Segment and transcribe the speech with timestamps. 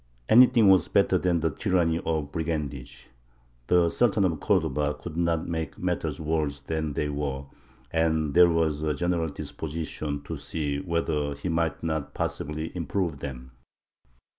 [0.29, 3.09] Anything was better than the tyranny of brigandage.
[3.67, 7.43] The Sultan of Cordova could not make matters worse than they were,
[7.91, 13.51] and there was a general disposition to see whether he might not possibly improve them.